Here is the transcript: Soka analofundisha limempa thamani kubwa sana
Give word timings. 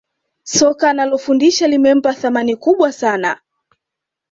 Soka 0.43 0.89
analofundisha 0.89 1.67
limempa 1.67 2.13
thamani 2.13 2.55
kubwa 2.55 2.91
sana 2.91 3.39